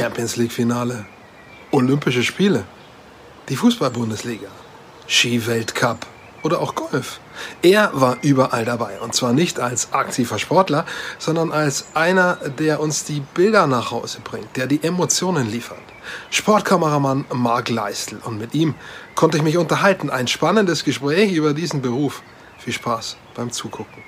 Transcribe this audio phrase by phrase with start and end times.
[0.00, 1.04] Champions League-Finale,
[1.72, 2.64] Olympische Spiele,
[3.50, 4.48] die Fußball-Bundesliga,
[5.06, 6.06] Ski-Weltcup
[6.42, 7.20] oder auch Golf.
[7.60, 10.86] Er war überall dabei und zwar nicht als aktiver Sportler,
[11.18, 15.76] sondern als einer, der uns die Bilder nach Hause bringt, der die Emotionen liefert.
[16.30, 18.76] Sportkameramann Marc Leistl und mit ihm
[19.14, 20.08] konnte ich mich unterhalten.
[20.08, 22.22] Ein spannendes Gespräch über diesen Beruf.
[22.56, 24.02] Viel Spaß beim Zugucken.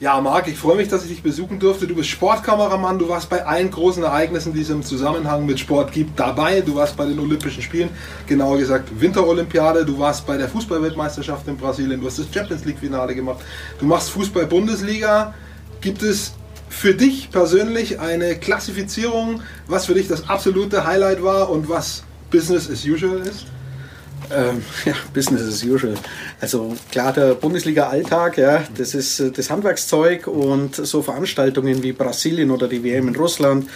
[0.00, 1.86] Ja, Marc, ich freue mich, dass ich dich besuchen durfte.
[1.86, 5.92] Du bist Sportkameramann, du warst bei allen großen Ereignissen, die es im Zusammenhang mit Sport
[5.92, 6.62] gibt, dabei.
[6.62, 7.90] Du warst bei den Olympischen Spielen,
[8.26, 13.14] genauer gesagt Winterolympiade, du warst bei der Fußballweltmeisterschaft in Brasilien, du hast das Champions League-Finale
[13.14, 13.38] gemacht,
[13.78, 15.32] du machst Fußball-Bundesliga.
[15.80, 16.32] Gibt es
[16.68, 22.02] für dich persönlich eine Klassifizierung, was für dich das absolute Highlight war und was
[22.32, 23.46] Business as usual ist?
[24.32, 25.94] Ähm, ja, Business as usual.
[26.40, 32.50] Also klar, der Bundesliga-Alltag, ja, das ist äh, das Handwerkszeug und so Veranstaltungen wie Brasilien
[32.50, 33.68] oder die WM in Russland,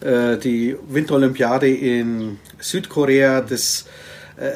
[0.00, 3.86] äh, die Winterolympiade in Südkorea, das
[4.36, 4.50] äh,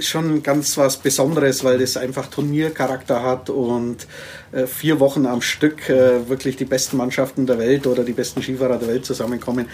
[0.00, 4.06] schon ganz was Besonderes, weil das einfach Turniercharakter hat und
[4.52, 8.42] äh, vier Wochen am Stück äh, wirklich die besten Mannschaften der Welt oder die besten
[8.42, 9.66] Skifahrer der Welt zusammenkommen.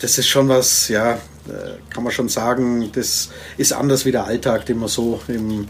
[0.00, 1.18] Das ist schon was, ja,
[1.90, 5.68] kann man schon sagen, das ist anders wie der Alltag, den man so im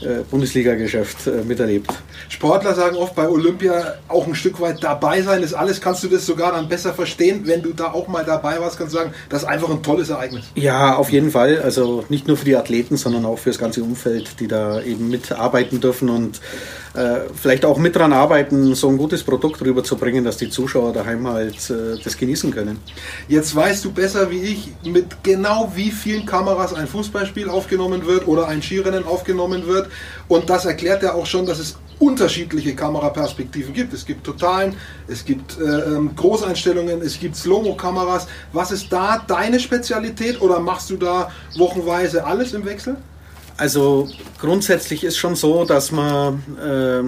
[0.00, 1.92] äh, Bundesliga-Geschäft äh, miterlebt.
[2.28, 5.80] Sportler sagen oft bei Olympia auch ein Stück weit dabei sein ist alles.
[5.80, 8.78] Kannst du das sogar dann besser verstehen, wenn du da auch mal dabei warst?
[8.78, 10.44] Kannst du sagen, das ist einfach ein tolles Ereignis.
[10.54, 11.60] Ja, auf jeden Fall.
[11.62, 15.08] Also nicht nur für die Athleten, sondern auch für das ganze Umfeld, die da eben
[15.08, 16.40] mitarbeiten dürfen und
[16.87, 16.87] äh,
[17.34, 21.70] vielleicht auch mit dran arbeiten, so ein gutes Produkt rüberzubringen, dass die Zuschauer daheim halt
[21.70, 22.78] äh, das genießen können.
[23.28, 28.26] Jetzt weißt du besser wie ich, mit genau wie vielen Kameras ein Fußballspiel aufgenommen wird
[28.26, 29.88] oder ein Skirennen aufgenommen wird.
[30.28, 33.92] Und das erklärt ja auch schon, dass es unterschiedliche Kameraperspektiven gibt.
[33.92, 34.76] Es gibt Totalen,
[35.08, 38.26] es gibt äh, ähm, Großeinstellungen, es gibt Slow-Mo-Kameras.
[38.52, 42.96] Was ist da deine Spezialität oder machst du da wochenweise alles im Wechsel?
[43.58, 44.08] Also
[44.40, 47.02] grundsätzlich ist schon so, dass man äh,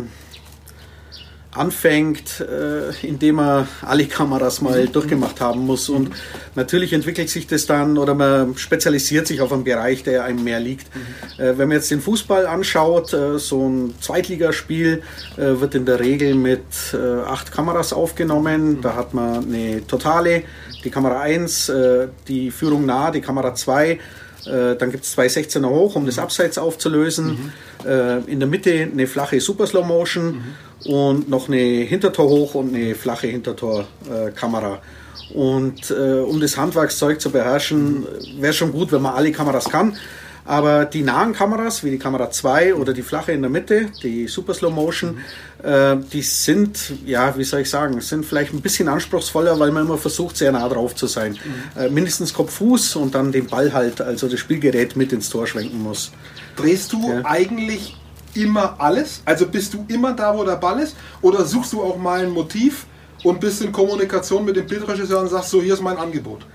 [1.53, 4.93] anfängt, äh, indem man alle Kameras mal mhm.
[4.93, 5.88] durchgemacht haben muss.
[5.88, 6.11] Und
[6.56, 10.59] natürlich entwickelt sich das dann oder man spezialisiert sich auf einen Bereich, der einem mehr
[10.59, 10.88] liegt.
[10.93, 11.43] Mhm.
[11.43, 15.03] Äh, wenn man jetzt den Fußball anschaut, äh, so ein Zweitligaspiel
[15.37, 18.75] äh, wird in der Regel mit äh, acht Kameras aufgenommen.
[18.75, 18.81] Mhm.
[18.81, 20.43] Da hat man eine Totale,
[20.82, 24.00] die Kamera 1, äh, die Führung nah, die Kamera 2
[24.46, 26.22] äh, dann gibt es zwei 16er hoch, um das mhm.
[26.22, 27.52] Abseits aufzulösen.
[27.84, 27.88] Mhm.
[27.88, 30.92] Äh, in der Mitte eine flache Super Slow Motion mhm.
[30.92, 34.74] und noch eine Hintertor hoch und eine flache Hintertorkamera.
[34.74, 38.06] Äh, und äh, um das Handwerkszeug zu beherrschen, mhm.
[38.40, 39.96] wäre schon gut, wenn man alle Kameras kann.
[40.44, 44.26] Aber die nahen Kameras, wie die Kamera 2 oder die flache in der Mitte, die
[44.26, 45.18] Super Slow Motion,
[45.62, 49.84] äh, die sind, ja, wie soll ich sagen, sind vielleicht ein bisschen anspruchsvoller, weil man
[49.84, 51.32] immer versucht, sehr nah drauf zu sein.
[51.32, 51.80] Mhm.
[51.80, 55.46] Äh, mindestens Kopf, Fuß und dann den Ball halt, also das Spielgerät mit ins Tor
[55.46, 56.12] schwenken muss.
[56.56, 57.22] Drehst du ja.
[57.24, 57.96] eigentlich
[58.34, 59.22] immer alles?
[59.24, 60.96] Also bist du immer da, wo der Ball ist?
[61.20, 62.86] Oder suchst du auch mal ein Motiv
[63.24, 66.46] und bist in Kommunikation mit dem Bildregisseur und sagst so, hier ist mein Angebot?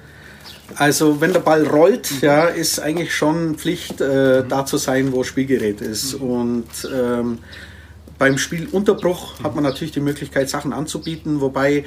[0.74, 5.24] Also wenn der Ball rollt, ja, ist eigentlich schon Pflicht, äh, da zu sein, wo
[5.24, 6.20] Spielgerät ist.
[6.20, 6.30] Mhm.
[6.30, 7.40] Und ähm,
[8.18, 11.86] beim Spielunterbruch hat man natürlich die Möglichkeit, Sachen anzubieten, wobei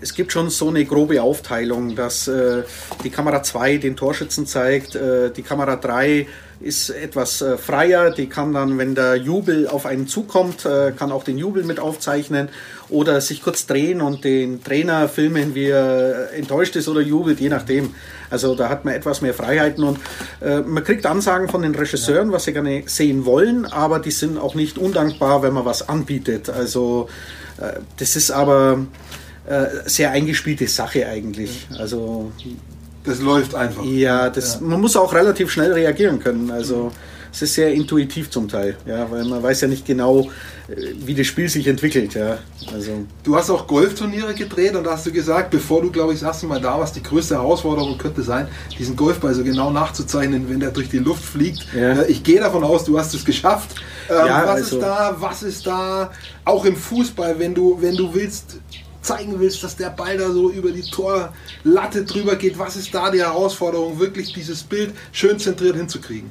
[0.00, 2.62] es gibt schon so eine grobe Aufteilung, dass äh,
[3.02, 6.26] die Kamera 2 den Torschützen zeigt, äh, die Kamera 3
[6.64, 11.12] ist etwas äh, freier, die kann dann, wenn der Jubel auf einen zukommt, äh, kann
[11.12, 12.48] auch den Jubel mit aufzeichnen
[12.88, 17.50] oder sich kurz drehen und den Trainer filmen, wie er enttäuscht ist oder jubelt, je
[17.50, 17.94] nachdem.
[18.30, 19.98] Also da hat man etwas mehr Freiheiten und
[20.40, 24.38] äh, man kriegt Ansagen von den Regisseuren, was sie gerne sehen wollen, aber die sind
[24.38, 26.48] auch nicht undankbar, wenn man was anbietet.
[26.48, 27.08] Also
[27.60, 28.86] äh, das ist aber
[29.46, 31.68] äh, sehr eingespielte Sache eigentlich.
[31.78, 32.32] Also
[33.04, 33.84] das läuft einfach.
[33.84, 34.66] Ja, das, ja.
[34.66, 36.50] man muss auch relativ schnell reagieren können.
[36.50, 36.90] Also
[37.34, 40.30] es ist sehr intuitiv zum Teil, ja, weil man weiß ja nicht genau,
[40.68, 42.14] äh, wie das Spiel sich entwickelt.
[42.14, 42.38] Ja.
[42.72, 43.04] Also.
[43.24, 46.28] Du hast auch Golfturniere gedreht und da hast du gesagt, bevor du, glaube ich, das
[46.28, 48.46] erste Mal da warst, die größte Herausforderung könnte sein,
[48.78, 51.66] diesen Golfball so genau nachzuzeichnen, wenn der durch die Luft fliegt.
[51.74, 52.02] Ja.
[52.02, 53.74] Äh, ich gehe davon aus, du hast es geschafft.
[54.08, 54.76] Ähm, ja, was also.
[54.76, 56.10] ist da, was ist da,
[56.44, 58.58] auch im Fußball, wenn du, wenn du willst,
[59.04, 62.58] zeigen willst, dass der Ball da so über die Torlatte drüber geht.
[62.58, 66.30] Was ist da die Herausforderung, wirklich dieses Bild schön zentriert hinzukriegen?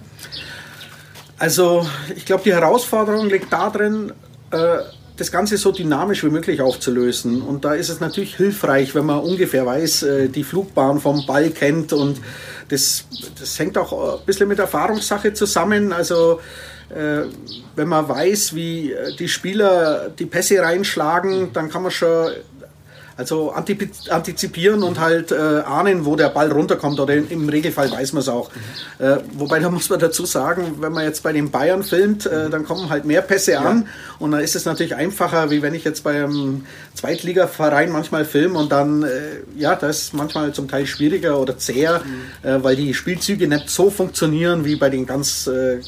[1.38, 4.14] Also ich glaube, die Herausforderung liegt darin,
[4.52, 4.78] äh,
[5.18, 7.42] das Ganze so dynamisch wie möglich aufzulösen.
[7.42, 11.52] Und da ist es natürlich hilfreich, wenn man ungefähr weiß, äh, die Flugbahn vom Ball
[11.52, 11.94] kennt.
[11.94, 12.20] Und
[12.70, 13.06] das,
[13.40, 15.94] das hängt auch ein bisschen mit Erfahrungssache zusammen.
[15.94, 16.40] Also
[16.90, 17.24] äh,
[17.76, 22.32] wenn man weiß, wie die Spieler die Pässe reinschlagen, dann kann man schon
[23.16, 28.22] Also antizipieren und halt äh, ahnen, wo der Ball runterkommt oder im Regelfall weiß man
[28.22, 28.50] es auch.
[28.50, 29.06] Mhm.
[29.06, 32.50] Äh, wobei da muss man dazu sagen, wenn man jetzt bei den Bayern filmt, äh,
[32.50, 33.62] dann kommen halt mehr Pässe ja.
[33.62, 33.88] an
[34.18, 36.66] und dann ist es natürlich einfacher, wie wenn ich jetzt bei einem
[36.96, 39.10] Zweitligaverein manchmal filme und dann, äh,
[39.58, 42.50] ja, das ist manchmal zum Teil schwieriger oder zäher, mhm.
[42.50, 45.80] Äh, weil die Spielzüge nicht so funktionieren wie bei den ganz äh,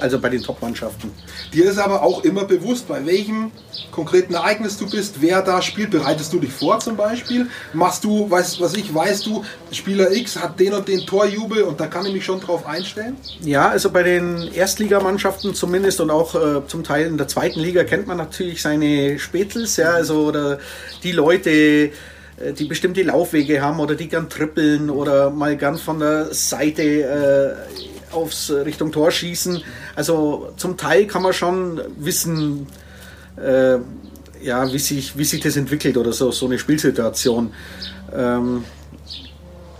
[0.00, 1.10] also bei den Top-Mannschaften.
[1.52, 3.50] Dir ist aber auch immer bewusst, bei welchem
[3.90, 5.90] konkreten Ereignis du bist, wer da spielt.
[5.90, 7.48] Bereitest du dich vor zum Beispiel?
[7.72, 11.80] Machst du, weißt was ich, weißt du, Spieler X hat den und den Torjubel und
[11.80, 13.16] da kann ich mich schon drauf einstellen?
[13.40, 17.84] Ja, also bei den Erstligamannschaften zumindest und auch äh, zum Teil in der zweiten Liga
[17.84, 20.58] kennt man natürlich seine Spätels, ja, also oder
[21.02, 21.90] die Leute, äh,
[22.56, 27.80] die bestimmte Laufwege haben oder die gern trippeln oder mal gern von der Seite äh,
[28.12, 29.62] aufs Richtung Tor schießen.
[29.96, 32.66] Also zum Teil kann man schon wissen,
[33.36, 33.78] äh,
[34.42, 37.52] ja, wie sich, wie sich das entwickelt oder so, so eine Spielsituation.
[38.14, 38.64] Ähm,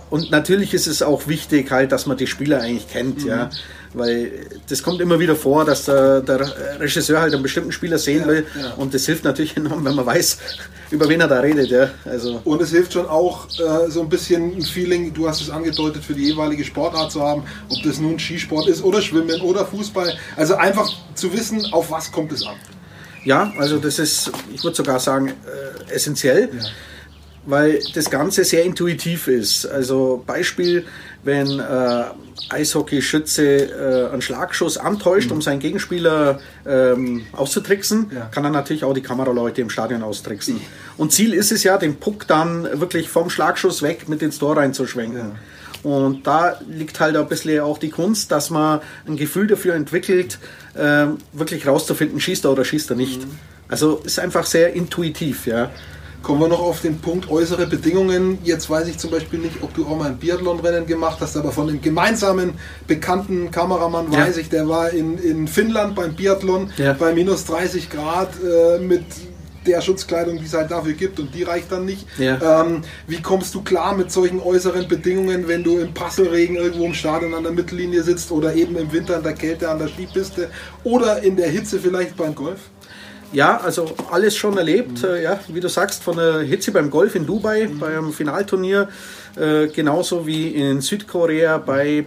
[0.09, 3.29] und natürlich ist es auch wichtig, halt, dass man die Spieler eigentlich kennt, mhm.
[3.29, 3.49] ja.
[3.93, 4.31] Weil
[4.69, 8.27] das kommt immer wieder vor, dass der, der Regisseur halt einen bestimmten Spieler sehen ja,
[8.27, 8.45] will.
[8.59, 8.73] Ja.
[8.73, 10.37] Und das hilft natürlich enorm, wenn man weiß,
[10.91, 11.69] über wen er da redet.
[11.69, 11.89] Ja.
[12.05, 12.41] Also.
[12.43, 16.03] Und es hilft schon auch, äh, so ein bisschen ein Feeling, du hast es angedeutet,
[16.03, 20.13] für die jeweilige Sportart zu haben, ob das nun Skisport ist oder Schwimmen oder Fußball.
[20.35, 22.55] Also einfach zu wissen, auf was kommt es an.
[23.23, 26.49] Ja, also das ist, ich würde sogar sagen, äh, essentiell.
[26.53, 26.65] Ja
[27.45, 29.65] weil das Ganze sehr intuitiv ist.
[29.65, 30.85] Also Beispiel,
[31.23, 32.03] wenn äh,
[32.49, 35.37] Eishockey-Schütze äh, einen Schlagschuss antäuscht, mhm.
[35.37, 38.25] um seinen Gegenspieler ähm, auszutricksen, ja.
[38.25, 40.55] kann er natürlich auch die Kameraleute im Stadion austricksen.
[40.55, 40.61] Mhm.
[40.97, 44.57] Und Ziel ist es ja, den Puck dann wirklich vom Schlagschuss weg mit ins Tor
[44.57, 45.17] reinzuschwenken.
[45.17, 45.35] Ja.
[45.83, 50.37] Und da liegt halt ein bisschen auch die Kunst, dass man ein Gefühl dafür entwickelt,
[50.75, 53.21] äh, wirklich rauszufinden, schießt er oder schießt er nicht.
[53.21, 53.31] Mhm.
[53.67, 55.71] Also ist einfach sehr intuitiv, ja.
[56.21, 58.37] Kommen wir noch auf den Punkt äußere Bedingungen.
[58.43, 61.51] Jetzt weiß ich zum Beispiel nicht, ob du auch mal ein Biathlon-Rennen gemacht hast, aber
[61.51, 62.53] von dem gemeinsamen
[62.85, 64.19] bekannten Kameramann ja.
[64.19, 66.93] weiß ich, der war in, in Finnland beim Biathlon ja.
[66.93, 69.03] bei minus 30 Grad äh, mit
[69.65, 72.05] der Schutzkleidung, die es halt dafür gibt und die reicht dann nicht.
[72.17, 72.61] Ja.
[72.61, 76.93] Ähm, wie kommst du klar mit solchen äußeren Bedingungen, wenn du im Passelregen irgendwo im
[76.93, 80.49] Stadion an der Mittellinie sitzt oder eben im Winter in der Kälte an der Skipiste
[80.83, 82.59] oder in der Hitze vielleicht beim Golf?
[83.33, 85.03] Ja, also alles schon erlebt.
[85.03, 85.23] Mhm.
[85.23, 87.79] ja, wie du sagst, von der Hitze beim Golf in Dubai, mhm.
[87.79, 88.89] beim Finalturnier,
[89.35, 92.05] äh, genauso wie in Südkorea bei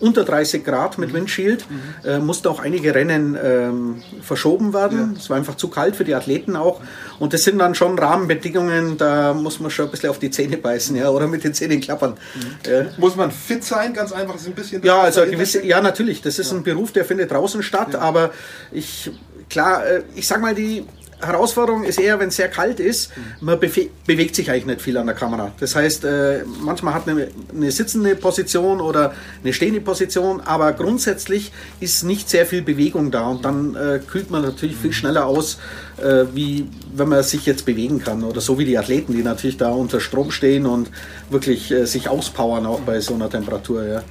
[0.00, 1.14] unter 30 Grad mit mhm.
[1.14, 1.64] Windshield.
[1.68, 2.08] Mhm.
[2.08, 5.14] Äh, mussten auch einige Rennen ähm, verschoben werden.
[5.16, 5.30] Es ja.
[5.30, 6.80] war einfach zu kalt für die Athleten auch.
[7.18, 10.56] Und das sind dann schon Rahmenbedingungen, da muss man schon ein bisschen auf die Zähne
[10.56, 12.14] beißen ja, oder mit den Zähnen klappern.
[12.34, 12.70] Mhm.
[12.70, 14.82] Äh, muss man fit sein, ganz einfach, ist ein bisschen.
[14.82, 16.22] Ja, also gewisse, ja, natürlich.
[16.22, 16.58] Das ist ja.
[16.58, 18.00] ein Beruf, der findet draußen statt, ja.
[18.00, 18.30] aber
[18.72, 19.10] ich
[19.54, 20.84] klar, äh, ich sag mal, die
[21.20, 23.10] Herausforderung ist eher, wenn es sehr kalt ist,
[23.40, 25.52] man bewegt sich eigentlich nicht viel an der Kamera.
[25.60, 31.52] Das heißt, äh, manchmal hat eine, eine sitzende Position oder eine stehende Position, aber grundsätzlich
[31.78, 35.58] ist nicht sehr viel Bewegung da und dann äh, kühlt man natürlich viel schneller aus,
[36.02, 39.56] äh, wie wenn man sich jetzt bewegen kann oder so wie die Athleten, die natürlich
[39.56, 40.90] da unter Strom stehen und
[41.30, 43.86] wirklich äh, sich auspowern auch bei so einer Temperatur.
[43.86, 44.02] Ja.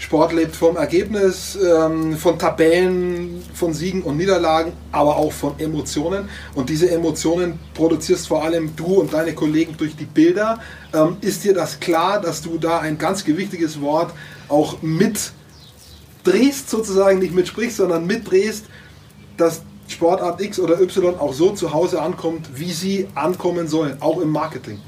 [0.00, 6.26] Sport lebt vom Ergebnis, ähm, von Tabellen, von Siegen und Niederlagen, aber auch von Emotionen.
[6.54, 10.58] Und diese Emotionen produzierst vor allem du und deine Kollegen durch die Bilder.
[10.94, 14.10] Ähm, ist dir das klar, dass du da ein ganz gewichtiges Wort
[14.48, 18.64] auch mitdrehst, sozusagen nicht mitsprichst, sondern mitdrehst,
[19.36, 24.18] dass Sportart X oder Y auch so zu Hause ankommt, wie sie ankommen soll, auch
[24.18, 24.78] im Marketing?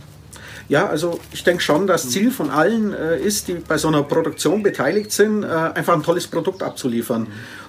[0.73, 4.05] Ja, also ich denke schon, das Ziel von allen äh, ist, die bei so einer
[4.05, 7.26] Produktion beteiligt sind, äh, einfach ein tolles Produkt abzuliefern.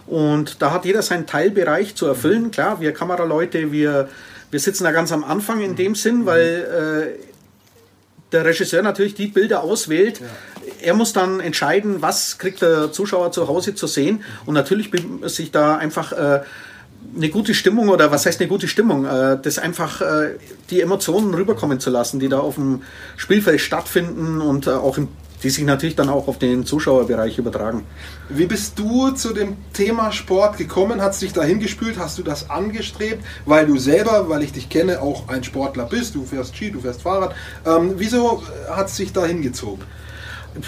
[0.08, 2.50] Und da hat jeder seinen Teilbereich zu erfüllen.
[2.52, 4.08] Klar, wir Kameraleute, wir,
[4.52, 7.26] wir sitzen da ganz am Anfang in dem Sinn, weil äh,
[8.32, 10.22] der Regisseur natürlich die Bilder auswählt.
[10.22, 10.28] Ja.
[10.80, 14.24] Er muss dann entscheiden, was kriegt der Zuschauer zu Hause zu sehen.
[14.46, 14.92] Und natürlich
[15.24, 16.40] sich da einfach äh,
[17.16, 19.06] eine gute Stimmung oder was heißt eine gute Stimmung?
[19.06, 20.38] Äh, das einfach äh,
[20.70, 22.82] die Emotionen rüberkommen zu lassen, die da auf dem
[23.18, 25.10] Spielfeld stattfinden und äh, auch im,
[25.44, 27.84] die sich natürlich dann auch auf den Zuschauerbereich übertragen.
[28.30, 31.02] Wie bist du zu dem Thema Sport gekommen?
[31.02, 32.00] Hat es dich dahin gespült?
[32.00, 33.24] Hast du das angestrebt?
[33.46, 36.16] Weil du selber, weil ich dich kenne, auch ein Sportler bist.
[36.16, 37.36] Du fährst Ski, du fährst Fahrrad.
[37.66, 39.82] Ähm, wieso hat es sich dahin gezogen?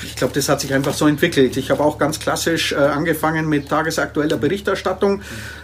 [0.04, 1.58] Ich glaube, das hat sich einfach so entwickelt.
[1.58, 5.22] Ich habe auch ganz klassisch äh, angefangen mit tagesaktueller Berichterstattung,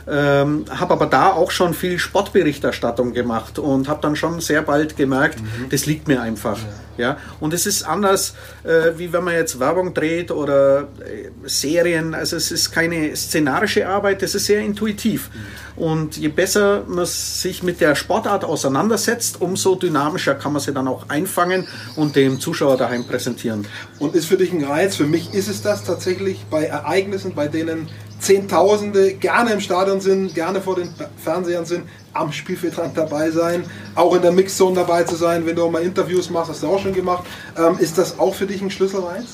[0.07, 4.97] ähm, habe aber da auch schon viel Sportberichterstattung gemacht und habe dann schon sehr bald
[4.97, 5.69] gemerkt, mhm.
[5.69, 6.57] das liegt mir einfach.
[6.57, 6.63] Ja.
[7.01, 7.17] Ja?
[7.39, 12.13] Und es ist anders, äh, wie wenn man jetzt Werbung dreht oder äh, Serien.
[12.13, 15.29] Also es ist keine szenarische Arbeit, es ist sehr intuitiv.
[15.75, 20.87] Und je besser man sich mit der Sportart auseinandersetzt, umso dynamischer kann man sie dann
[20.87, 23.65] auch einfangen und dem Zuschauer daheim präsentieren.
[23.97, 24.95] Und ist für dich ein Reiz?
[24.95, 27.89] Für mich ist es das tatsächlich bei Ereignissen, bei denen
[28.19, 33.63] Zehntausende gerne im Stadion sind, gerne vor den Fernsehern sind, am Spielfeldrand dabei sein,
[33.95, 36.67] auch in der Mixzone dabei zu sein, wenn du auch mal Interviews machst, hast du
[36.67, 37.23] auch schon gemacht.
[37.57, 39.25] Ähm, ist das auch für dich ein Schlüsselreiz?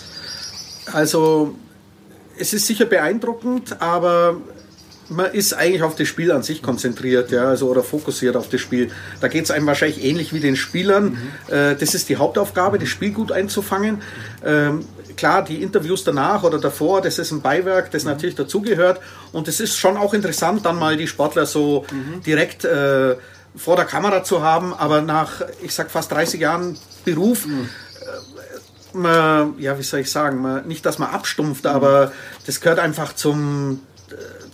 [0.94, 1.56] Also
[2.38, 4.38] es ist sicher beeindruckend, aber
[5.10, 8.62] man ist eigentlich auf das Spiel an sich konzentriert, ja, also oder fokussiert auf das
[8.62, 8.92] Spiel.
[9.22, 11.18] Da geht es einem wahrscheinlich ähnlich wie den Spielern.
[11.48, 11.54] Mhm.
[11.54, 14.02] Äh, das ist die Hauptaufgabe, das Spiel gut einzufangen.
[14.46, 14.86] Ähm,
[15.16, 18.12] klar, die Interviews danach oder davor, das ist ein Beiwerk, das mhm.
[18.12, 19.00] natürlich dazugehört.
[19.32, 22.24] Und es ist schon auch interessant, dann mal die Sportler so mhm.
[22.24, 23.16] direkt äh,
[23.56, 24.74] vor der Kamera zu haben.
[24.74, 27.70] Aber nach, ich sag fast 30 Jahren Beruf, mhm.
[28.02, 31.72] äh, man, ja, wie soll ich sagen, man, nicht, dass man abstumpft, mhm.
[31.72, 32.12] aber
[32.46, 33.82] das gehört einfach zum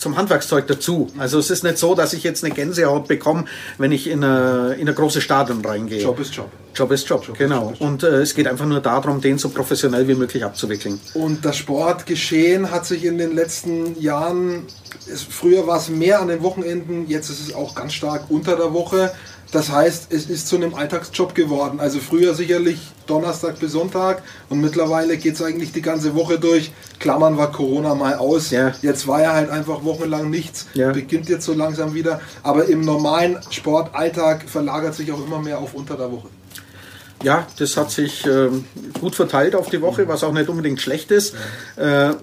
[0.03, 1.07] zum Handwerkszeug dazu.
[1.17, 3.45] Also es ist nicht so, dass ich jetzt eine Gänsehaut bekomme,
[3.77, 6.03] wenn ich in eine, in eine große Stadion reingehe.
[6.03, 6.51] Job ist Job.
[6.75, 7.71] Job ist Job, Job genau.
[7.71, 7.87] Ist Job.
[7.87, 10.99] Und äh, es geht einfach nur darum, den so professionell wie möglich abzuwickeln.
[11.13, 14.65] Und das Sportgeschehen hat sich in den letzten Jahren,
[15.11, 18.55] es, früher war es mehr an den Wochenenden, jetzt ist es auch ganz stark unter
[18.55, 19.11] der Woche.
[19.53, 21.79] Das heißt, es ist zu einem Alltagsjob geworden.
[21.79, 26.71] Also früher sicherlich Donnerstag bis Sonntag und mittlerweile geht es eigentlich die ganze Woche durch.
[26.99, 28.49] Klammern wir Corona mal aus.
[28.49, 28.73] Ja.
[28.81, 30.65] Jetzt war ja halt einfach wochenlang nichts.
[30.73, 30.91] Ja.
[30.91, 32.19] Beginnt jetzt so langsam wieder.
[32.41, 36.29] Aber im normalen Sportalltag verlagert sich auch immer mehr auf unter der Woche.
[37.21, 38.49] Ja, das hat sich äh,
[38.99, 41.35] gut verteilt auf die Woche, was auch nicht unbedingt schlecht ist.
[41.75, 42.13] Äh,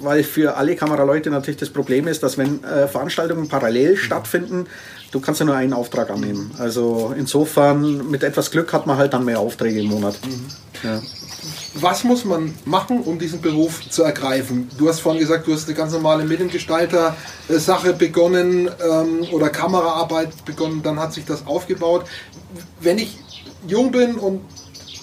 [0.00, 3.96] weil für alle Kameraleute natürlich das Problem ist, dass wenn äh, Veranstaltungen parallel mhm.
[3.96, 4.66] stattfinden,
[5.10, 6.50] du kannst ja nur einen Auftrag annehmen.
[6.58, 10.18] Also insofern, mit etwas Glück hat man halt dann mehr Aufträge im Monat.
[10.24, 10.46] Mhm.
[10.82, 11.00] Ja.
[11.74, 14.70] Was muss man machen, um diesen Beruf zu ergreifen?
[14.78, 20.82] Du hast vorhin gesagt, du hast eine ganz normale Mediengestalter-Sache begonnen ähm, oder Kameraarbeit begonnen,
[20.82, 22.06] dann hat sich das aufgebaut.
[22.80, 23.18] Wenn ich
[23.66, 24.40] jung bin und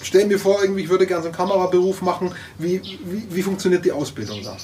[0.06, 3.84] stelle mir vor, irgendwie, ich würde gerne so einen Kameraberuf machen, wie, wie, wie funktioniert
[3.84, 4.56] die Ausbildung da?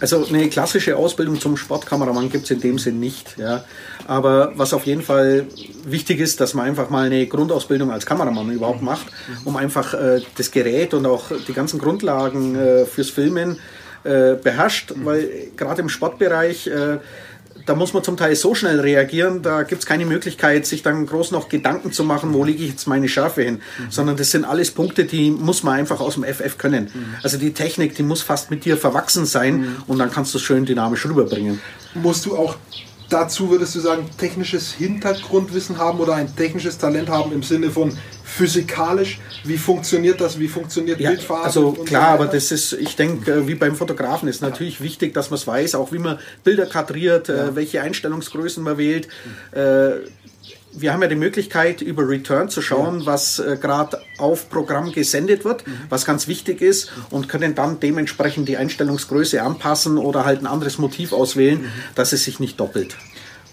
[0.00, 3.36] Also eine klassische Ausbildung zum Sportkameramann gibt es in dem Sinn nicht.
[3.38, 3.64] Ja.
[4.06, 5.46] Aber was auf jeden Fall
[5.84, 9.06] wichtig ist, dass man einfach mal eine Grundausbildung als Kameramann überhaupt macht,
[9.44, 13.58] um einfach äh, das Gerät und auch die ganzen Grundlagen äh, fürs Filmen
[14.04, 16.98] äh, beherrscht, weil gerade im Sportbereich äh,
[17.66, 21.04] da muss man zum Teil so schnell reagieren, da gibt es keine Möglichkeit, sich dann
[21.04, 23.90] groß noch Gedanken zu machen, wo lege ich jetzt meine Schärfe hin, mhm.
[23.90, 26.90] sondern das sind alles Punkte, die muss man einfach aus dem FF können.
[26.94, 27.14] Mhm.
[27.22, 29.76] Also die Technik, die muss fast mit dir verwachsen sein mhm.
[29.88, 31.60] und dann kannst du es schön dynamisch rüberbringen.
[31.94, 32.56] Musst du auch
[33.08, 37.96] dazu, würdest du sagen, technisches Hintergrundwissen haben oder ein technisches Talent haben im Sinne von
[38.24, 41.44] physikalisch, wie funktioniert das, wie funktioniert ja, Bildphase?
[41.44, 44.84] Also klar, so aber das ist, ich denke, äh, wie beim Fotografen ist natürlich ja.
[44.84, 47.56] wichtig, dass man es weiß, auch wie man Bilder kadriert, äh, ja.
[47.56, 49.06] welche Einstellungsgrößen man wählt.
[49.06, 50.10] Mhm.
[50.78, 53.06] Wir haben ja die Möglichkeit, über Return zu schauen, ja.
[53.06, 55.72] was äh, gerade auf Programm gesendet wird, mhm.
[55.88, 60.78] was ganz wichtig ist, und können dann dementsprechend die Einstellungsgröße anpassen oder halt ein anderes
[60.78, 61.72] Motiv auswählen, mhm.
[61.94, 62.96] dass es sich nicht doppelt.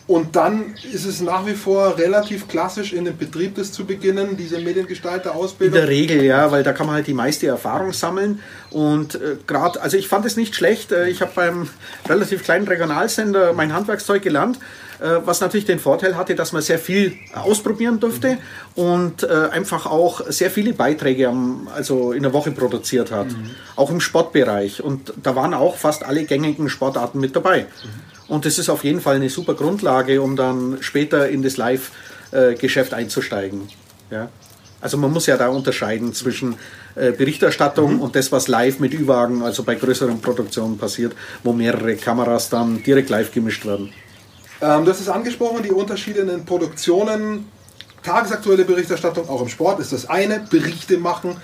[0.06, 4.36] Und dann ist es nach wie vor relativ klassisch, in dem Betrieb das zu beginnen,
[4.36, 5.80] diese Mediengestalter-Ausbildung.
[5.80, 8.40] In der Regel, ja, weil da kann man halt die meiste Erfahrung sammeln.
[8.70, 10.92] Und äh, gerade, also ich fand es nicht schlecht.
[10.92, 11.70] Äh, ich habe beim
[12.10, 14.60] relativ kleinen Regionalsender mein Handwerkszeug gelernt,
[15.00, 18.38] äh, was natürlich den Vorteil hatte, dass man sehr viel ausprobieren durfte
[18.76, 18.84] mhm.
[18.84, 23.28] und äh, einfach auch sehr viele Beiträge am, also in der Woche produziert hat.
[23.28, 23.52] Mhm.
[23.78, 24.84] Auch im Sportbereich.
[24.84, 27.62] Und da waren auch fast alle gängigen Sportarten mit dabei.
[27.62, 28.13] Mhm.
[28.34, 32.92] Und das ist auf jeden Fall eine super Grundlage, um dann später in das Live-Geschäft
[32.92, 33.70] einzusteigen.
[34.10, 34.30] Ja?
[34.82, 36.56] Also man muss ja da unterscheiden zwischen
[36.96, 38.02] äh, Berichterstattung mhm.
[38.02, 41.14] und das, was live mit Ü-Wagen, also bei größeren Produktionen passiert,
[41.44, 43.94] wo mehrere Kameras dann direkt live gemischt werden.
[44.62, 47.46] Ähm, das ist angesprochen, die Unterschiede in den Produktionen.
[48.02, 50.40] Tagesaktuelle Berichterstattung, auch im Sport, ist das eine.
[50.50, 51.38] Berichte machen,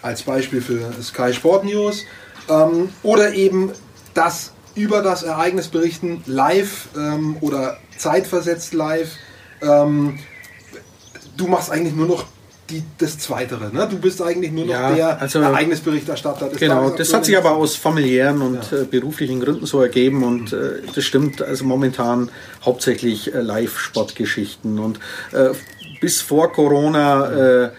[0.00, 2.04] als Beispiel für Sky Sport News.
[2.48, 3.72] Ähm, oder eben
[4.14, 9.10] das über das Ereignis berichten, live ähm, oder zeitversetzt live.
[9.62, 10.18] Ähm,
[11.36, 12.26] du machst eigentlich nur noch
[12.70, 13.72] die, das Zweitere.
[13.72, 13.86] Ne?
[13.90, 16.48] Du bist eigentlich nur noch ja, der also, Ereignisberichterstatter.
[16.48, 18.78] Das genau, das hat sich aber aus familiären und ja.
[18.78, 20.58] äh, beruflichen Gründen so ergeben und mhm.
[20.58, 21.42] äh, das stimmt.
[21.42, 22.30] Also momentan
[22.64, 24.98] hauptsächlich äh, Live-Sportgeschichten und
[25.32, 25.50] äh,
[26.00, 27.70] bis vor Corona äh,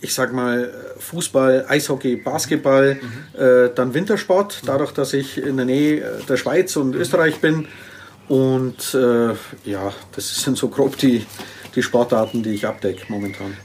[0.00, 3.40] ich sag mal, Fußball, Eishockey, Basketball, mhm.
[3.40, 6.94] äh, dann Wintersport, dadurch, dass ich in der Nähe der Schweiz und.
[6.94, 7.66] Österreich bin.
[8.28, 9.34] Und äh,
[9.68, 11.26] ja, das sind so grob die,
[11.74, 13.56] die Sportarten, die ich abdecke momentan.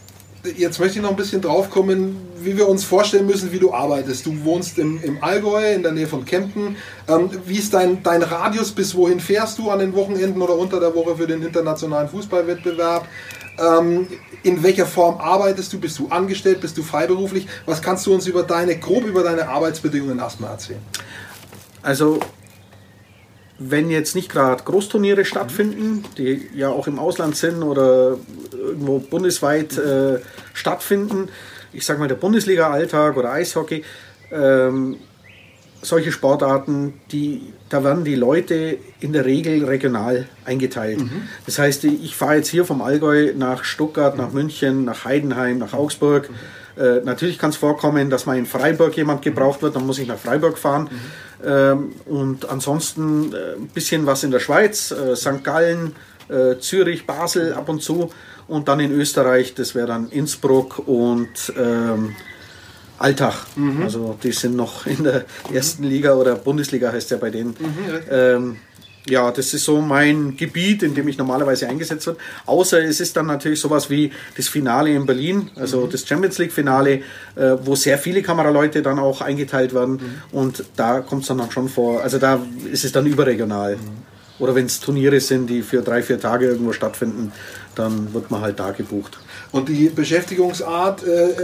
[0.58, 3.74] jetzt möchte ich noch ein bisschen drauf kommen, wie wir uns vorstellen müssen, wie du
[3.74, 4.26] arbeitest.
[4.26, 6.78] Du wohnst im, im Allgäu, in der Nähe von Kempten.
[7.08, 8.72] Ähm, wie ist dein, dein Radius?
[8.72, 13.08] Bis wohin fährst du an den Wochenenden oder unter der Woche für den internationalen Fußballwettbewerb?
[13.58, 14.08] Ähm,
[14.44, 15.80] in welcher Form arbeitest du?
[15.80, 16.62] Bist du angestellt?
[16.62, 17.48] Bist du freiberuflich?
[17.66, 20.82] Was kannst du uns über deine, grob über deine Arbeitsbedingungen erstmal erzählen?
[21.82, 22.20] Also
[23.58, 28.18] wenn jetzt nicht gerade Großturniere stattfinden, die ja auch im Ausland sind oder
[28.52, 30.20] irgendwo bundesweit äh,
[30.54, 31.30] stattfinden,
[31.72, 33.84] ich sage mal der Bundesliga-Alltag oder Eishockey,
[34.32, 34.98] ähm,
[35.86, 41.00] solche Sportarten, die, da werden die Leute in der Regel regional eingeteilt.
[41.00, 41.24] Mhm.
[41.46, 45.74] Das heißt, ich fahre jetzt hier vom Allgäu nach Stuttgart, nach München, nach Heidenheim, nach
[45.74, 46.30] Augsburg.
[46.30, 46.82] Mhm.
[46.82, 50.08] Äh, natürlich kann es vorkommen, dass mal in Freiburg jemand gebraucht wird, dann muss ich
[50.08, 50.90] nach Freiburg fahren.
[50.92, 51.48] Mhm.
[51.48, 55.44] Ähm, und ansonsten äh, ein bisschen was in der Schweiz, äh, St.
[55.44, 55.96] Gallen,
[56.28, 58.10] äh, Zürich, Basel ab und zu.
[58.48, 62.16] Und dann in Österreich, das wäre dann Innsbruck und ähm,
[62.98, 63.34] Alltag.
[63.56, 63.84] Mhm.
[63.84, 67.50] Also die sind noch in der ersten Liga oder Bundesliga heißt ja bei denen.
[67.50, 68.56] Mhm, ähm,
[69.08, 72.18] ja, das ist so mein Gebiet, in dem ich normalerweise eingesetzt wird.
[72.46, 75.92] Außer es ist dann natürlich sowas wie das Finale in Berlin, also mhm.
[75.92, 77.02] das Champions League Finale,
[77.36, 79.94] äh, wo sehr viele Kameraleute dann auch eingeteilt werden.
[80.32, 80.38] Mhm.
[80.38, 82.02] Und da kommt es dann, dann schon vor.
[82.02, 82.40] Also da
[82.72, 83.76] ist es dann überregional.
[83.76, 84.06] Mhm.
[84.40, 87.32] Oder wenn es Turniere sind, die für drei, vier Tage irgendwo stattfinden,
[87.76, 89.18] dann wird man halt da gebucht.
[89.52, 91.36] Und die Beschäftigungsart, äh,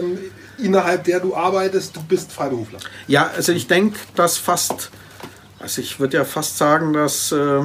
[0.58, 2.80] innerhalb der du arbeitest, du bist Freiberufler?
[3.08, 4.92] Ja, also ich denke, dass fast
[5.62, 7.62] also ich würde ja fast sagen, dass äh,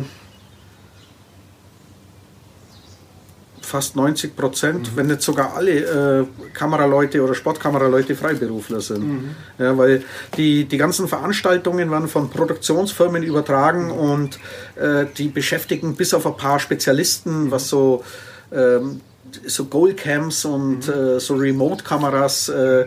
[3.63, 4.97] fast 90 Prozent, mhm.
[4.97, 9.05] wenn nicht sogar alle äh, Kameraleute oder Sportkameraleute Freiberufler sind.
[9.05, 9.35] Mhm.
[9.59, 10.05] Ja, weil
[10.37, 13.93] die, die ganzen Veranstaltungen werden von Produktionsfirmen übertragen mhm.
[13.93, 14.39] und
[14.77, 18.05] äh, die beschäftigen bis auf ein paar Spezialisten, was so,
[18.53, 19.01] ähm,
[19.47, 20.93] so Goalcams und mhm.
[20.93, 22.87] äh, so Remote-Kameras äh,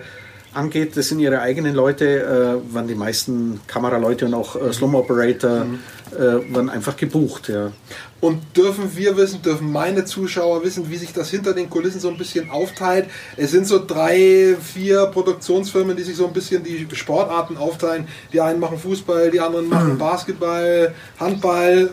[0.53, 4.95] angeht, das sind ihre eigenen Leute, äh, waren die meisten Kameraleute und auch äh, Slum
[4.95, 5.79] Operator mhm.
[6.11, 7.49] äh, waren einfach gebucht.
[7.49, 7.71] Ja.
[8.19, 12.09] Und dürfen wir wissen, dürfen meine Zuschauer wissen, wie sich das hinter den Kulissen so
[12.09, 13.09] ein bisschen aufteilt?
[13.37, 18.07] Es sind so drei, vier Produktionsfirmen, die sich so ein bisschen die Sportarten aufteilen.
[18.33, 21.91] Die einen machen Fußball, die anderen machen Basketball, Handball.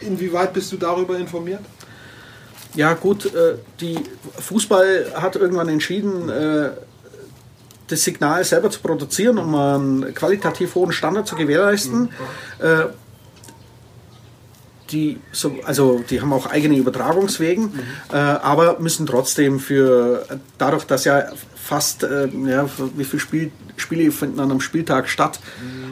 [0.00, 1.60] Inwieweit bist du darüber informiert?
[2.74, 3.98] Ja gut, äh, die
[4.38, 6.70] Fußball hat irgendwann entschieden, äh,
[7.88, 12.00] das Signal selber zu produzieren, um einen qualitativ hohen Standard zu gewährleisten.
[12.00, 12.64] Mhm.
[12.64, 12.86] Äh,
[14.90, 17.80] die, so, also die haben auch eigene Übertragungswegen, mhm.
[18.10, 20.24] äh, aber müssen trotzdem für,
[20.56, 25.40] dadurch, dass ja fast, äh, ja, wie viele Spiel, Spiele finden an einem Spieltag statt?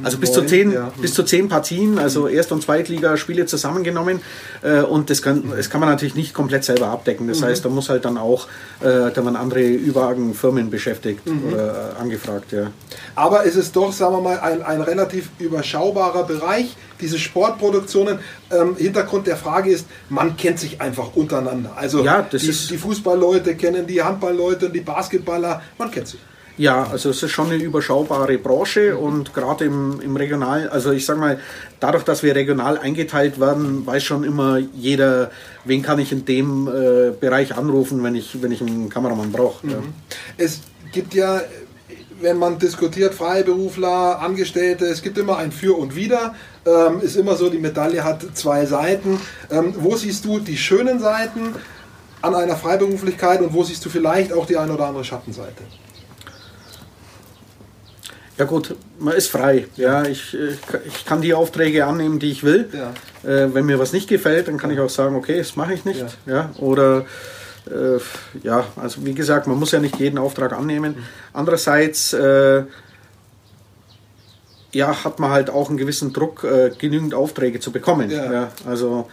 [0.03, 0.93] Also bis, zu zehn, ja.
[1.01, 4.21] bis zu zehn Partien, also Erst- und Zweitligaspiele zusammengenommen.
[4.63, 7.29] Äh, und das kann, das kann man natürlich nicht komplett selber abdecken.
[7.29, 7.47] Das mhm.
[7.47, 8.47] heißt, da muss halt dann auch,
[8.81, 11.53] äh, da man andere Überagenfirmen beschäftigt mhm.
[11.53, 12.53] oder äh, angefragt.
[12.53, 12.71] Ja.
[13.15, 18.19] Aber ist es doch, sagen wir mal, ein, ein relativ überschaubarer Bereich, diese Sportproduktionen.
[18.51, 21.73] Ähm, Hintergrund der Frage ist, man kennt sich einfach untereinander.
[21.77, 26.19] Also ja, die, die Fußballleute kennen die Handballleute und die Basketballer man kennt sie.
[26.59, 31.05] Ja, also es ist schon eine überschaubare Branche und gerade im, im Regional, also ich
[31.05, 31.39] sage mal,
[31.81, 35.31] dadurch, dass wir regional eingeteilt werden, weiß schon immer jeder,
[35.65, 39.67] wen kann ich in dem äh, Bereich anrufen, wenn ich, wenn ich einen Kameramann brauche.
[39.67, 39.73] Mhm.
[39.73, 39.79] Ja.
[40.39, 40.61] Es
[40.93, 41.43] gibt ja,
[42.23, 46.35] wenn man diskutiert, Freiberufler, Angestellte, es gibt immer ein Für und Wider.
[46.65, 49.21] Ähm, ist immer so, die Medaille hat zwei Seiten.
[49.51, 51.55] Ähm, wo siehst du die schönen Seiten?
[52.23, 55.63] an einer Freiberuflichkeit und wo siehst du vielleicht auch die eine oder andere Schattenseite?
[58.39, 59.67] Ja gut, man ist frei.
[59.77, 60.37] Ja, ich,
[60.87, 62.69] ich kann die Aufträge annehmen, die ich will.
[62.73, 62.93] Ja.
[63.29, 65.85] Äh, wenn mir was nicht gefällt, dann kann ich auch sagen, okay, das mache ich
[65.85, 66.05] nicht.
[66.27, 66.35] Ja.
[66.35, 67.07] ja oder
[67.67, 67.99] äh,
[68.43, 70.97] ja, also wie gesagt, man muss ja nicht jeden Auftrag annehmen.
[70.97, 71.03] Mhm.
[71.33, 72.65] Andererseits äh,
[74.73, 78.11] ja, hat man halt auch einen gewissen Druck, äh, genügend Aufträge zu bekommen.
[78.11, 78.33] Ja.
[78.33, 79.09] ja also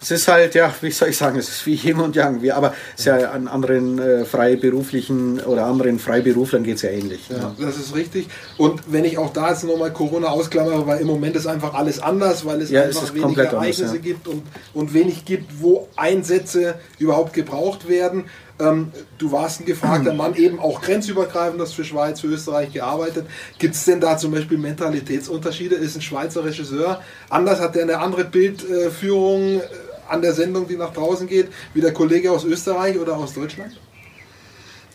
[0.00, 2.42] es ist halt, ja, wie soll ich sagen, es ist wie Yin und Yang.
[2.42, 6.90] Wie, aber es ist ja an anderen äh, freiberuflichen oder anderen Freiberuflern geht es ja
[6.90, 7.20] ähnlich.
[7.30, 8.28] Ja, ja, das ist richtig.
[8.58, 11.98] Und wenn ich auch da jetzt nochmal Corona ausklammere, weil im Moment ist einfach alles
[11.98, 14.42] anders, weil es ja, einfach es weniger Ereignisse anders, gibt und,
[14.74, 18.24] und wenig gibt, wo Einsätze überhaupt gebraucht werden.
[18.58, 23.26] Ähm, du warst ein gefragter Mann, eben auch grenzübergreifend, das für Schweiz, für Österreich gearbeitet.
[23.58, 25.74] Gibt es denn da zum Beispiel Mentalitätsunterschiede?
[25.74, 27.60] Ist ein Schweizer Regisseur anders?
[27.60, 29.60] Hat der eine andere Bildführung?
[29.60, 33.34] Äh, an der Sendung, die nach draußen geht, wie der Kollege aus Österreich oder aus
[33.34, 33.78] Deutschland?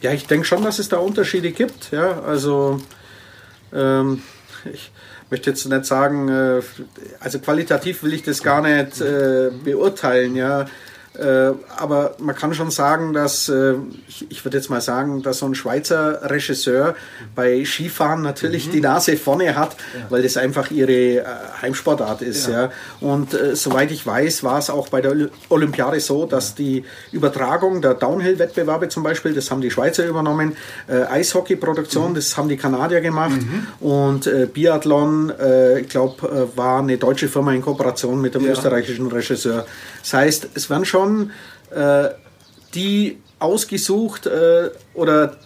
[0.02, 1.92] Ja, ich denke schon, dass es da Unterschiede gibt.
[1.92, 2.82] Ja, also
[3.74, 4.24] ähm,
[4.72, 4.92] ich
[5.30, 6.62] möchte jetzt nicht sagen, äh,
[7.20, 10.36] also qualitativ will ich das gar nicht äh, beurteilen.
[10.36, 10.66] Ja,
[11.18, 13.74] Äh, aber man kann schon sagen, dass, äh,
[14.08, 16.96] ich, ich würde jetzt mal sagen, dass so ein Schweizer Regisseur
[17.36, 18.72] bei Skifahren natürlich mhm.
[18.72, 20.06] die Nase vorne hat, ja.
[20.10, 21.24] weil das einfach ihre äh,
[21.62, 22.48] Heimsportart ist.
[22.48, 22.64] Ja.
[22.64, 22.72] ja.
[23.02, 26.56] Und äh, soweit ich weiß, war es auch bei der Olympiade so, dass ja.
[26.60, 30.56] die Übertragung der Downhill-Wettbewerbe zum Beispiel, das haben die Schweizer übernommen,
[30.88, 32.16] äh, Eishockey-Produktion, mhm.
[32.16, 33.86] das haben die Kanadier gemacht mhm.
[33.86, 35.34] und äh, Biathlon,
[35.80, 39.66] ich glaube, war eine deutsche Firma in Kooperation mit dem österreichischen Regisseur.
[40.02, 41.32] Das heißt, es werden schon schon
[41.72, 42.10] äh,
[42.74, 45.38] die ausgesucht äh, oder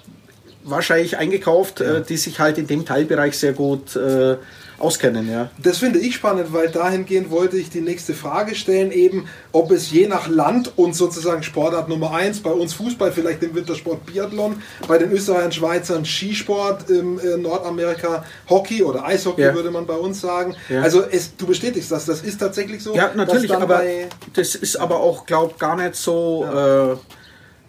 [0.64, 2.00] wahrscheinlich eingekauft, äh, ja.
[2.02, 4.38] die sich halt in dem Teilbereich sehr gut äh,
[4.78, 5.30] auskennen.
[5.30, 5.50] Ja.
[5.62, 9.92] Das finde ich spannend, weil dahingehend wollte ich die nächste Frage stellen, eben ob es
[9.92, 14.62] je nach Land und sozusagen Sportart Nummer eins, bei uns Fußball, vielleicht im Wintersport Biathlon,
[14.88, 19.54] bei den Österreichern, Schweizern Skisport, im äh, Nordamerika Hockey oder Eishockey ja.
[19.54, 20.56] würde man bei uns sagen.
[20.70, 20.82] Ja.
[20.82, 22.96] Also es, du bestätigst das, das ist tatsächlich so.
[22.96, 23.82] Ja, natürlich, aber
[24.34, 26.46] das ist aber auch, glaube gar nicht so...
[26.46, 26.94] Ja.
[26.94, 26.98] Äh,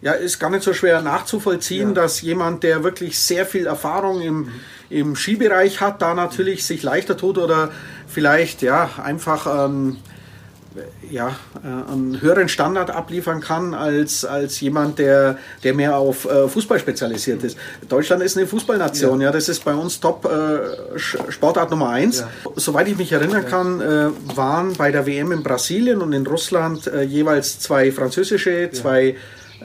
[0.03, 1.95] ja, ist gar nicht so schwer nachzuvollziehen, ja.
[1.95, 4.51] dass jemand, der wirklich sehr viel Erfahrung im, mhm.
[4.91, 7.71] im Skibereich hat, da natürlich sich leichter tut oder
[8.07, 9.97] vielleicht ja einfach ähm,
[11.11, 16.49] ja, äh, einen höheren Standard abliefern kann als, als jemand, der, der mehr auf äh,
[16.49, 17.57] Fußball spezialisiert ist.
[17.89, 22.21] Deutschland ist eine Fußballnation, ja, ja das ist bei uns Top äh, Sportart Nummer eins.
[22.21, 22.29] Ja.
[22.57, 26.87] Soweit ich mich erinnern kann, äh, waren bei der WM in Brasilien und in Russland
[26.87, 29.17] äh, jeweils zwei französische, zwei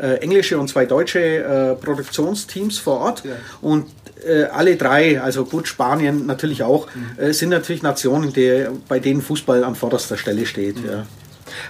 [0.01, 3.23] äh, englische und zwei deutsche äh, Produktionsteams vor Ort.
[3.23, 3.31] Ja.
[3.61, 3.85] Und
[4.25, 7.23] äh, alle drei, also gut Spanien natürlich auch, mhm.
[7.23, 10.83] Äh, sind natürlich Nationen, die, bei denen Fußball an vorderster Stelle steht.
[10.83, 10.89] Mhm.
[10.89, 11.05] Ja.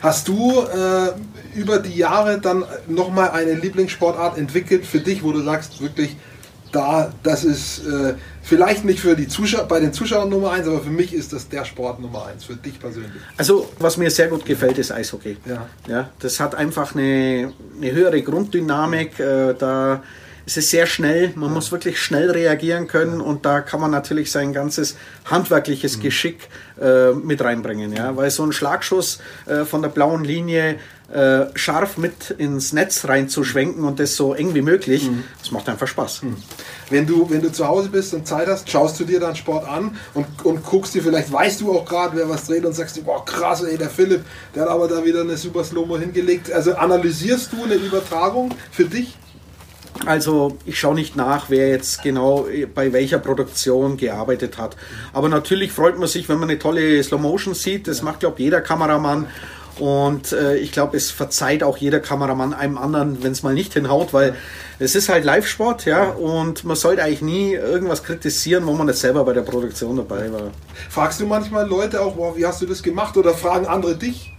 [0.04, 0.63] Hast du
[1.56, 6.17] über die Jahre dann nochmal eine Lieblingssportart entwickelt für dich, wo du sagst, wirklich,
[6.72, 10.82] da, das ist äh, vielleicht nicht für die Zuschauer, bei den Zuschauern Nummer eins, aber
[10.82, 13.22] für mich ist das der Sport Nummer eins, für dich persönlich.
[13.38, 15.38] Also, was mir sehr gut gefällt, ist Eishockey.
[15.46, 15.68] Ja.
[15.88, 19.20] Ja, das hat einfach eine, eine höhere Grunddynamik.
[19.20, 20.02] Äh, da
[20.46, 21.56] es ist sehr schnell, man ja.
[21.56, 23.26] muss wirklich schnell reagieren können ja.
[23.26, 26.02] und da kann man natürlich sein ganzes handwerkliches mhm.
[26.02, 26.50] Geschick
[26.82, 30.78] äh, mit reinbringen, ja, weil so ein Schlagschuss äh, von der blauen Linie
[31.13, 35.24] äh, scharf mit ins Netz reinzuschwenken und das so eng wie möglich, mhm.
[35.39, 36.24] das macht einfach Spaß.
[36.24, 36.38] Mhm.
[36.89, 39.67] Wenn du, wenn du zu Hause bist und Zeit hast, schaust du dir dann Sport
[39.67, 42.97] an und, und guckst dir, vielleicht weißt du auch gerade, wer was dreht und sagst
[42.97, 44.24] dir, boah krass, ey, der Philipp,
[44.56, 46.52] der hat aber da wieder eine super Slow-Mo hingelegt.
[46.52, 49.17] Also analysierst du eine Übertragung für dich?
[50.06, 54.76] Also ich schaue nicht nach, wer jetzt genau bei welcher Produktion gearbeitet hat.
[55.13, 57.88] Aber natürlich freut man sich, wenn man eine tolle Slow Motion sieht.
[57.88, 59.28] Das macht, glaube ich, jeder Kameramann.
[59.80, 63.74] Und äh, ich glaube, es verzeiht auch jeder Kameramann einem anderen, wenn es mal nicht
[63.74, 64.36] hinhaut, weil
[64.80, 69.00] es ist halt Live-Sport, ja, und man sollte eigentlich nie irgendwas kritisieren, wo man nicht
[69.00, 70.52] selber bei der Produktion dabei war.
[70.90, 74.34] Fragst du manchmal Leute auch, wow, wie hast du das gemacht oder fragen andere dich?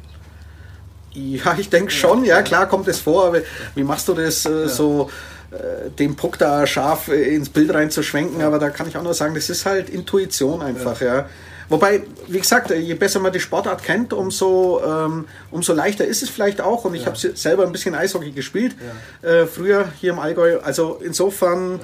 [1.12, 3.34] Ja, ich denke schon, ja, klar kommt es vor.
[3.74, 5.10] Wie machst du das äh, so?
[5.52, 9.12] Äh, den Puck da scharf äh, ins Bild reinzuschwenken, aber da kann ich auch nur
[9.12, 11.16] sagen, das ist halt Intuition einfach, ja.
[11.16, 11.26] ja.
[11.68, 16.30] Wobei, wie gesagt, je besser man die Sportart kennt, umso, ähm, umso leichter ist es
[16.30, 16.84] vielleicht auch.
[16.84, 17.06] Und ich ja.
[17.06, 18.74] habe selber ein bisschen Eishockey gespielt,
[19.22, 19.28] ja.
[19.28, 20.60] äh, früher hier im Allgäu.
[20.60, 21.80] Also insofern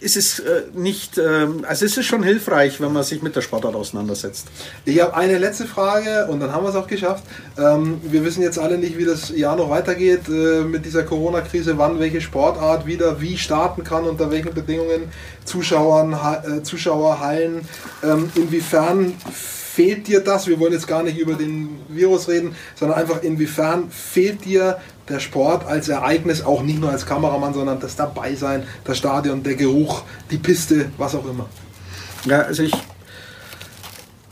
[0.00, 3.40] ist es äh, nicht, ähm, also es ist schon hilfreich, wenn man sich mit der
[3.40, 4.46] Sportart auseinandersetzt.
[4.84, 7.24] Ich habe eine letzte Frage und dann haben wir es auch geschafft.
[7.58, 11.78] Ähm, wir wissen jetzt alle nicht, wie das Jahr noch weitergeht äh, mit dieser Corona-Krise,
[11.78, 15.10] wann welche Sportart wieder wie starten kann, unter welchen Bedingungen,
[15.44, 17.66] Zuschauern, äh, Zuschauer, Hallen,
[18.02, 19.14] ähm, inwiefern
[19.72, 20.46] fehlt dir das?
[20.48, 24.78] Wir wollen jetzt gar nicht über den Virus reden, sondern einfach inwiefern fehlt dir
[25.08, 29.54] der Sport als Ereignis, auch nicht nur als Kameramann, sondern das Dabeisein, das Stadion, der
[29.54, 31.48] Geruch, die Piste, was auch immer.
[32.24, 32.72] Ja, also ich,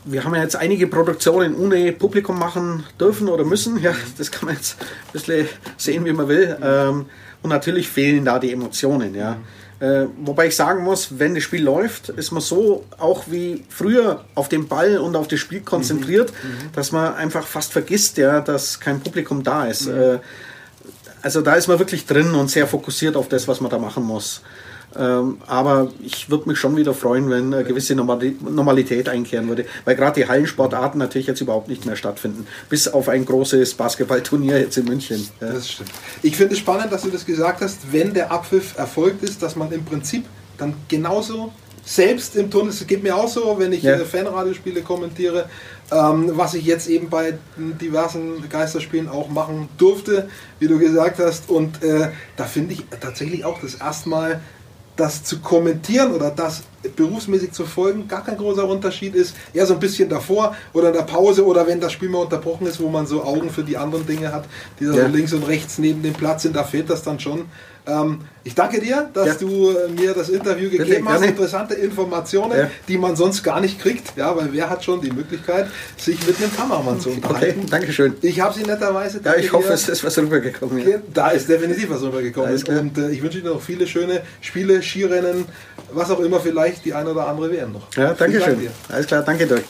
[0.05, 3.79] wir haben ja jetzt einige Produktionen ohne Publikum machen dürfen oder müssen.
[3.81, 6.57] Ja, das kann man jetzt ein bisschen sehen, wie man will.
[6.63, 7.07] Ähm,
[7.43, 9.15] und natürlich fehlen da die Emotionen.
[9.15, 9.37] Ja.
[9.81, 14.25] Äh, wobei ich sagen muss, wenn das Spiel läuft, ist man so auch wie früher
[14.35, 16.49] auf den Ball und auf das Spiel konzentriert, mhm.
[16.49, 16.73] mhm.
[16.73, 19.87] dass man einfach fast vergisst, ja, dass kein Publikum da ist.
[19.87, 20.01] Mhm.
[20.01, 20.19] Äh,
[21.23, 24.05] also da ist man wirklich drin und sehr fokussiert auf das, was man da machen
[24.05, 24.43] muss.
[24.97, 29.97] Ähm, aber ich würde mich schon wieder freuen, wenn eine gewisse Normalität einkehren würde, weil
[29.97, 34.79] gerade die Hallensportarten natürlich jetzt überhaupt nicht mehr stattfinden, bis auf ein großes Basketballturnier jetzt
[34.79, 35.29] in München.
[35.41, 35.53] Ja.
[35.53, 35.91] Das stimmt.
[36.23, 39.57] Ich finde es spannend, dass du das gesagt hast, wenn der Abpfiff erfolgt ist, dass
[39.57, 40.25] man im Prinzip
[40.57, 41.53] dann genauso
[41.85, 43.97] selbst im Tunnel, es geht mir auch so, wenn ich ja.
[43.99, 45.49] Fanradiospiele kommentiere,
[45.91, 51.49] ähm, was ich jetzt eben bei diversen Geisterspielen auch machen durfte, wie du gesagt hast.
[51.49, 54.41] Und äh, da finde ich tatsächlich auch das erste Mal,
[54.99, 56.63] das zu kommentieren oder das
[56.97, 59.35] berufsmäßig zu folgen, gar kein großer Unterschied ist.
[59.55, 62.67] Eher so ein bisschen davor oder in der Pause oder wenn das Spiel mal unterbrochen
[62.67, 64.45] ist, wo man so Augen für die anderen Dinge hat,
[64.81, 65.07] die da Ja.
[65.07, 67.45] so links und rechts neben dem Platz sind, da fehlt das dann schon.
[67.89, 69.35] Ähm, ich danke dir, dass Ja.
[69.35, 71.25] du äh, mir das Interview gegeben hast.
[71.25, 72.71] Interessante Informationen, Ja.
[72.87, 74.17] die man sonst gar nicht kriegt.
[74.17, 77.67] Ja, weil wer hat schon die Möglichkeit, sich mit einem Kameramann zu Okay, unterhalten?
[77.71, 78.15] danke schön.
[78.23, 79.21] Ich habe sie netterweise.
[79.25, 79.75] Ja, ich hoffe, dir.
[79.75, 80.87] es ist was rübergekommen.
[80.89, 80.99] Ja.
[81.13, 82.63] Da ist definitiv was rübergekommen.
[82.67, 85.47] Und äh, ich wünsche dir noch viele schöne Spiele, Skirennen,
[85.93, 87.89] was auch immer vielleicht die ein oder andere werden noch.
[87.97, 88.71] Ja, danke Vielen Dank.
[88.91, 89.65] Alles klar, danke Dirk.